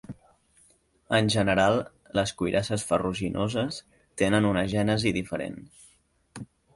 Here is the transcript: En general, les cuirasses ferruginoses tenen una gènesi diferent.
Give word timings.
En 1.17 1.27
general, 1.33 1.75
les 2.19 2.33
cuirasses 2.39 2.85
ferruginoses 2.91 3.77
tenen 4.23 4.49
una 4.53 4.63
gènesi 4.73 5.13
diferent. 5.19 5.61